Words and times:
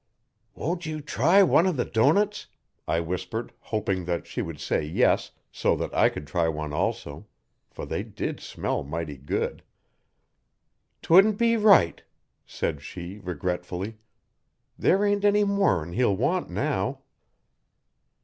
'Won't 0.55 0.87
you 0.87 0.99
try 0.99 1.43
one 1.43 1.67
o' 1.67 1.71
the 1.71 1.85
doughnuts,' 1.85 2.47
I 2.87 2.99
whispered 3.01 3.53
hoping 3.59 4.05
that 4.05 4.25
she 4.25 4.41
would 4.41 4.59
say 4.59 4.83
yes 4.83 5.29
so 5.51 5.75
that 5.75 5.93
I 5.95 6.09
could 6.09 6.25
try 6.25 6.47
one 6.47 6.73
also; 6.73 7.27
for 7.69 7.85
they 7.85 8.01
did 8.01 8.39
smell 8.39 8.81
mighty 8.83 9.15
good. 9.15 9.61
''Twouldn't 11.03 11.37
be 11.37 11.55
right,' 11.55 12.01
said 12.47 12.81
she 12.81 13.19
regretfully. 13.19 13.99
'There 14.75 15.05
ain't 15.05 15.23
any 15.23 15.43
more 15.43 15.85
'n 15.85 15.93
he'll 15.93 16.17
want 16.17 16.49
now. 16.49 17.01